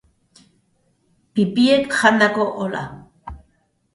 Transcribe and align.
Pipiek 1.33 1.83
jandako 1.99 2.43
ohola. 2.63 2.83